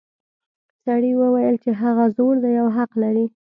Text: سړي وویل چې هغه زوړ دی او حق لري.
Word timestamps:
سړي 0.83 1.11
وویل 1.21 1.55
چې 1.63 1.71
هغه 1.81 2.05
زوړ 2.15 2.33
دی 2.43 2.53
او 2.61 2.67
حق 2.77 2.91
لري. 3.03 3.25